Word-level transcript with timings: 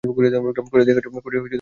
করে 0.03 0.27
দেখিয়েছো 0.79 1.01
তুমি। 1.07 1.49